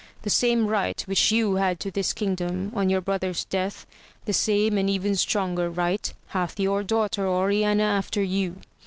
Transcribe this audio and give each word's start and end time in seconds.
The 0.23 0.31
same 0.31 0.65
right 0.65 0.99
which 1.03 1.31
you 1.31 1.57
had 1.57 1.79
to 1.81 1.91
this 1.91 2.11
kingdom 2.11 2.71
on 2.73 2.89
your 2.89 3.01
brother's 3.01 3.45
death, 3.45 3.85
the 4.25 4.33
same 4.33 4.75
and 4.79 4.89
even 4.89 5.15
stronger 5.15 5.69
right 5.69 6.11
hath 6.29 6.59
your 6.59 6.81
daughter 6.81 7.27
Oriana 7.27 7.83
after 7.83 8.23
you. 8.23 8.59